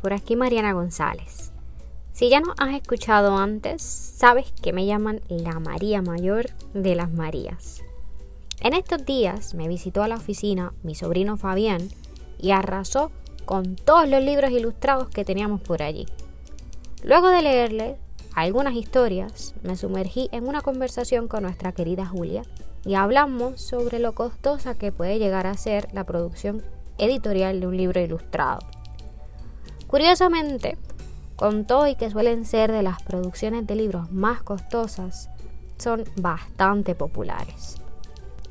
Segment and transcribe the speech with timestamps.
[0.00, 1.52] por aquí Mariana González.
[2.12, 7.10] Si ya nos has escuchado antes, sabes que me llaman la María Mayor de las
[7.10, 7.82] Marías.
[8.60, 11.88] En estos días me visitó a la oficina mi sobrino Fabián
[12.38, 13.10] y arrasó
[13.46, 16.06] con todos los libros ilustrados que teníamos por allí.
[17.02, 17.96] Luego de leerle
[18.34, 22.42] algunas historias, me sumergí en una conversación con nuestra querida Julia
[22.84, 26.62] y hablamos sobre lo costosa que puede llegar a ser la producción
[26.98, 28.60] editorial de un libro ilustrado.
[29.86, 30.78] Curiosamente,
[31.36, 35.30] con todo y que suelen ser de las producciones de libros más costosas,
[35.78, 37.76] son bastante populares.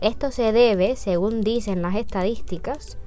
[0.02, 2.98] Esto se debe, según dicen las estadísticas,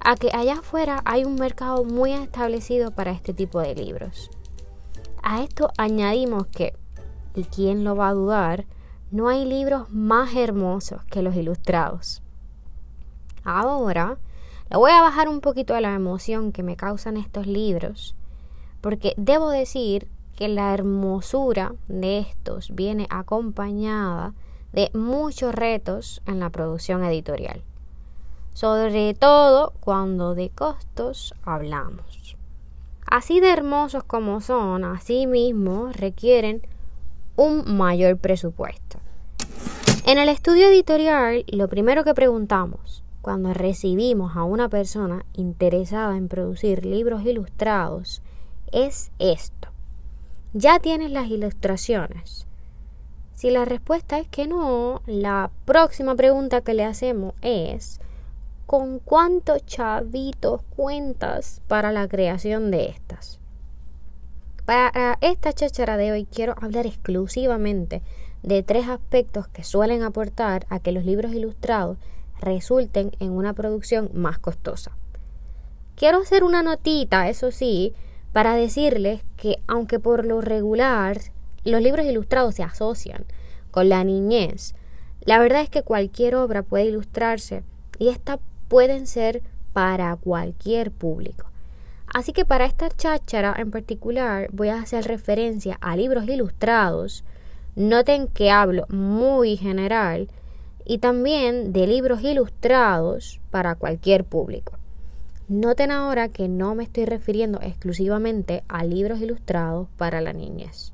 [0.00, 4.30] a que allá afuera hay un mercado muy establecido para este tipo de libros.
[5.30, 6.72] A esto añadimos que,
[7.34, 8.64] y quién lo va a dudar,
[9.10, 12.22] no hay libros más hermosos que los ilustrados.
[13.44, 14.16] Ahora,
[14.70, 18.16] le voy a bajar un poquito a la emoción que me causan estos libros,
[18.80, 24.32] porque debo decir que la hermosura de estos viene acompañada
[24.72, 27.62] de muchos retos en la producción editorial,
[28.54, 32.37] sobre todo cuando de costos hablamos.
[33.10, 36.62] Así de hermosos como son, así mismo requieren
[37.36, 38.98] un mayor presupuesto.
[40.04, 46.28] En el estudio editorial, lo primero que preguntamos cuando recibimos a una persona interesada en
[46.28, 48.22] producir libros ilustrados
[48.72, 49.68] es esto.
[50.52, 52.46] ¿Ya tienes las ilustraciones?
[53.32, 58.00] Si la respuesta es que no, la próxima pregunta que le hacemos es
[58.68, 63.40] ¿con cuántos chavitos cuentas para la creación de estas?
[64.66, 68.02] Para esta cháchara de hoy quiero hablar exclusivamente
[68.42, 71.96] de tres aspectos que suelen aportar a que los libros ilustrados
[72.42, 74.92] resulten en una producción más costosa.
[75.96, 77.94] Quiero hacer una notita, eso sí,
[78.34, 81.22] para decirles que aunque por lo regular
[81.64, 83.24] los libros ilustrados se asocian
[83.70, 84.74] con la niñez,
[85.22, 87.64] la verdad es que cualquier obra puede ilustrarse
[87.98, 88.38] y estas
[88.68, 89.42] pueden ser
[89.72, 91.46] para cualquier público.
[92.12, 97.24] Así que para esta cháchara en particular voy a hacer referencia a libros ilustrados.
[97.76, 100.28] Noten que hablo muy general
[100.84, 104.78] y también de libros ilustrados para cualquier público.
[105.48, 110.92] Noten ahora que no me estoy refiriendo exclusivamente a libros ilustrados para la niñez.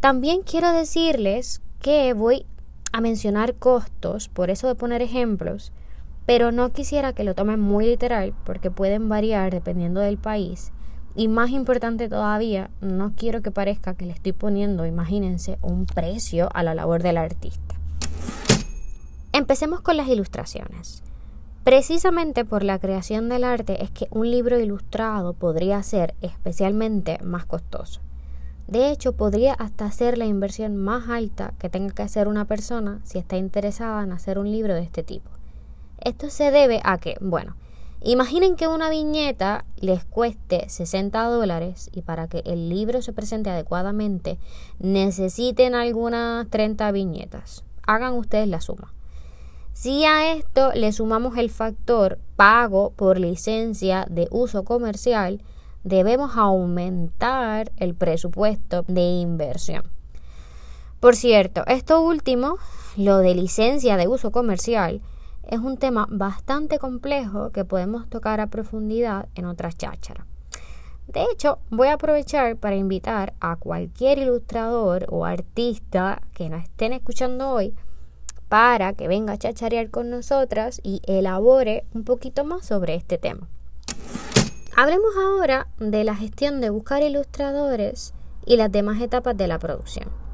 [0.00, 2.46] También quiero decirles que voy
[2.92, 5.72] a mencionar costos, por eso de poner ejemplos,
[6.30, 10.70] pero no quisiera que lo tomen muy literal porque pueden variar dependiendo del país.
[11.16, 16.48] Y más importante todavía, no quiero que parezca que le estoy poniendo, imagínense, un precio
[16.54, 17.74] a la labor del artista.
[19.32, 21.02] Empecemos con las ilustraciones.
[21.64, 27.44] Precisamente por la creación del arte es que un libro ilustrado podría ser especialmente más
[27.44, 28.02] costoso.
[28.68, 33.00] De hecho, podría hasta ser la inversión más alta que tenga que hacer una persona
[33.02, 35.39] si está interesada en hacer un libro de este tipo.
[36.00, 37.56] Esto se debe a que, bueno,
[38.02, 43.50] imaginen que una viñeta les cueste 60 dólares y para que el libro se presente
[43.50, 44.38] adecuadamente
[44.78, 47.64] necesiten algunas 30 viñetas.
[47.86, 48.92] Hagan ustedes la suma.
[49.72, 55.42] Si a esto le sumamos el factor pago por licencia de uso comercial,
[55.84, 59.84] debemos aumentar el presupuesto de inversión.
[61.00, 62.58] Por cierto, esto último,
[62.96, 65.00] lo de licencia de uso comercial,
[65.50, 70.24] es un tema bastante complejo que podemos tocar a profundidad en otras chácharas.
[71.08, 76.92] De hecho, voy a aprovechar para invitar a cualquier ilustrador o artista que nos estén
[76.92, 77.74] escuchando hoy
[78.48, 83.48] para que venga a chacharear con nosotras y elabore un poquito más sobre este tema.
[84.76, 88.14] Hablemos ahora de la gestión de buscar ilustradores
[88.46, 90.29] y las demás etapas de la producción.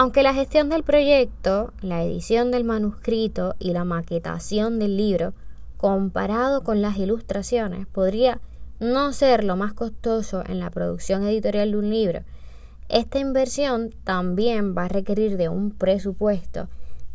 [0.00, 5.34] Aunque la gestión del proyecto, la edición del manuscrito y la maquetación del libro,
[5.76, 8.40] comparado con las ilustraciones, podría
[8.78, 12.20] no ser lo más costoso en la producción editorial de un libro,
[12.88, 16.68] esta inversión también va a requerir de un presupuesto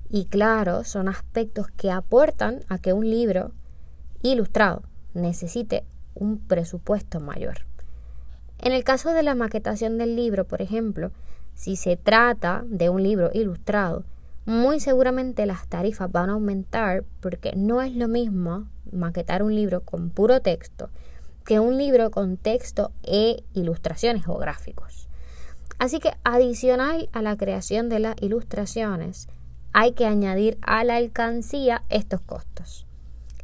[0.09, 3.53] y claro, son aspectos que aportan a que un libro
[4.23, 4.83] ilustrado
[5.13, 7.59] necesite un presupuesto mayor.
[8.59, 11.11] En el caso de la maquetación del libro, por ejemplo,
[11.55, 14.03] si se trata de un libro ilustrado,
[14.45, 19.81] muy seguramente las tarifas van a aumentar porque no es lo mismo maquetar un libro
[19.81, 20.89] con puro texto
[21.45, 25.07] que un libro con texto e ilustraciones o gráficos.
[25.77, 29.27] Así que adicional a la creación de las ilustraciones,
[29.73, 32.85] hay que añadir a la alcancía estos costos.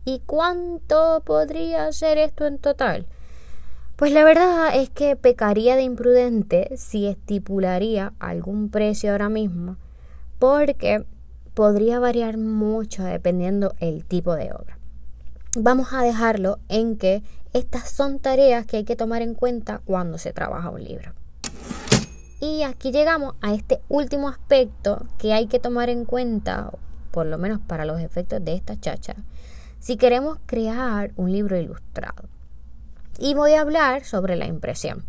[0.06, 3.08] ¿Y cuánto podría ser esto en total?
[4.00, 9.76] Pues la verdad es que pecaría de imprudente si estipularía algún precio ahora mismo,
[10.40, 11.04] porque
[11.54, 14.80] podría variar mucho dependiendo el tipo de obra.
[15.58, 20.18] Vamos a dejarlo en que estas son tareas que hay que tomar en cuenta cuando
[20.18, 21.12] se trabaja un libro.
[22.40, 26.72] Y aquí llegamos a este último aspecto que hay que tomar en cuenta,
[27.12, 29.16] por lo menos para los efectos de esta chacha,
[29.80, 32.39] si queremos crear un libro ilustrado.
[33.22, 35.04] Y voy a hablar sobre la impresión.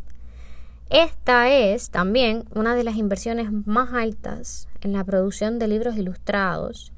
[0.90, 6.92] Esta es también una de las inversiones más altas en la producción de libros ilustrados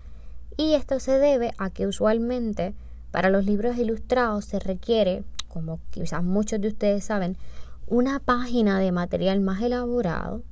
[0.56, 2.74] y esto se debe a que usualmente
[3.10, 7.36] para los libros ilustrados se requiere, como quizás muchos de ustedes saben,
[7.86, 10.42] una página de material más elaborado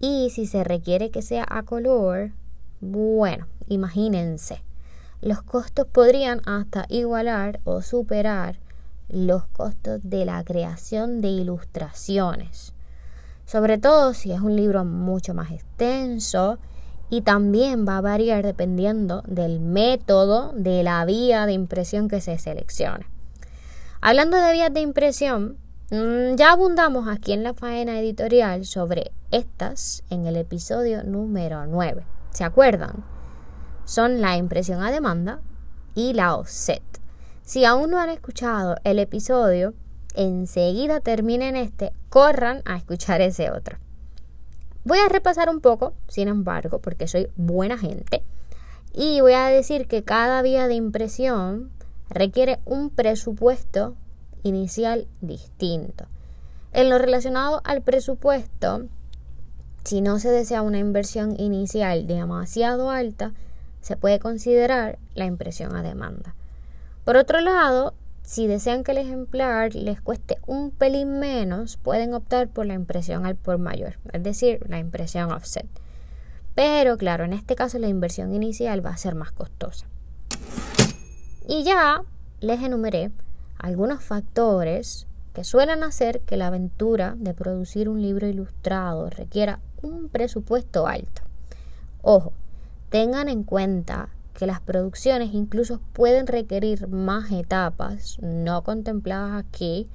[0.00, 2.32] y si se requiere que sea a color,
[2.80, 4.64] bueno, imagínense,
[5.20, 8.65] los costos podrían hasta igualar o superar
[9.08, 12.74] los costos de la creación de ilustraciones.
[13.44, 16.58] Sobre todo si es un libro mucho más extenso
[17.08, 22.38] y también va a variar dependiendo del método de la vía de impresión que se
[22.38, 23.06] seleccione.
[24.00, 25.58] Hablando de vías de impresión,
[25.90, 32.04] mm, ya abundamos aquí en la faena editorial sobre estas en el episodio número 9.
[32.30, 33.04] ¿Se acuerdan?
[33.84, 35.40] Son la impresión a demanda
[35.94, 36.82] y la offset.
[37.46, 39.72] Si aún no han escuchado el episodio,
[40.16, 43.78] enseguida terminen este, corran a escuchar ese otro.
[44.82, 48.24] Voy a repasar un poco, sin embargo, porque soy buena gente,
[48.92, 51.70] y voy a decir que cada vía de impresión
[52.10, 53.94] requiere un presupuesto
[54.42, 56.06] inicial distinto.
[56.72, 58.86] En lo relacionado al presupuesto,
[59.84, 63.34] si no se desea una inversión inicial demasiado alta,
[63.82, 66.34] se puede considerar la impresión a demanda.
[67.06, 67.94] Por otro lado,
[68.24, 73.24] si desean que el ejemplar les cueste un pelín menos, pueden optar por la impresión
[73.24, 75.68] al por mayor, es decir, la impresión offset.
[76.56, 79.86] Pero claro, en este caso la inversión inicial va a ser más costosa.
[81.46, 82.02] Y ya
[82.40, 83.12] les enumeré
[83.56, 90.08] algunos factores que suelen hacer que la aventura de producir un libro ilustrado requiera un
[90.08, 91.22] presupuesto alto.
[92.02, 92.32] Ojo,
[92.90, 99.88] tengan en cuenta que las producciones incluso pueden requerir más etapas no contempladas aquí,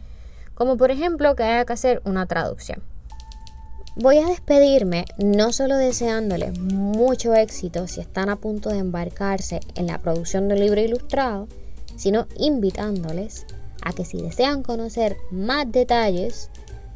[0.55, 2.81] como por ejemplo que haya que hacer una traducción.
[3.95, 9.87] Voy a despedirme no solo deseándoles mucho éxito si están a punto de embarcarse en
[9.87, 11.47] la producción de un libro ilustrado,
[11.97, 13.45] sino invitándoles
[13.83, 16.49] a que si desean conocer más detalles,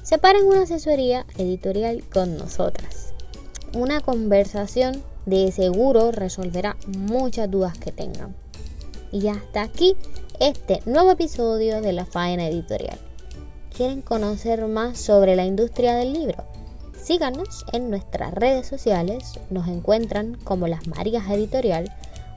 [0.04, 3.14] separen una asesoría editorial con nosotras.
[3.74, 8.36] Una conversación de seguro resolverá muchas dudas que tengan.
[9.12, 9.96] Y hasta aquí
[10.40, 12.98] este nuevo episodio de la Faena Editorial.
[13.76, 16.44] ¿Quieren conocer más sobre la industria del libro?
[17.02, 21.92] Síganos en nuestras redes sociales, nos encuentran como Las Marías Editorial.